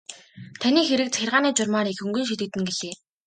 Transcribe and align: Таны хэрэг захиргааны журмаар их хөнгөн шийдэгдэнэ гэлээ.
Таны 0.61 0.81
хэрэг 0.87 1.09
захиргааны 1.11 1.49
журмаар 1.57 1.87
их 1.91 1.97
хөнгөн 2.01 2.25
шийдэгдэнэ 2.27 2.65
гэлээ. 2.69 2.93